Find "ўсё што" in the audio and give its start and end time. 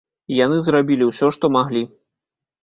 1.11-1.45